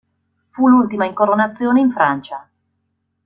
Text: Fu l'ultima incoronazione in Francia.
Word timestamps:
Fu 0.49 0.67
l'ultima 0.67 1.05
incoronazione 1.05 1.79
in 1.79 1.91
Francia. 1.91 2.49